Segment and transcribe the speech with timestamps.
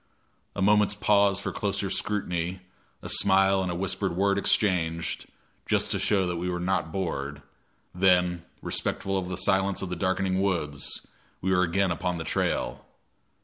[0.55, 2.61] A moment's pause for closer scrutiny,
[3.03, 5.27] a smile and a whispered word exchanged
[5.67, 7.43] just to show that we were not bored;
[7.93, 11.05] then, respectful of the silence of the darkening woods,
[11.39, 12.83] we were again upon the trail.